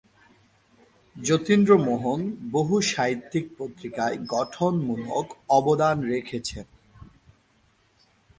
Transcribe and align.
যতীন্দ্রমোহন 1.15 2.21
বহু 2.51 2.75
সাহিত্যিক 2.91 3.45
পত্রিকায় 3.57 4.17
গঠনমূলক 4.27 5.25
অবদান 5.49 5.95
রেখেছেন। 6.03 6.65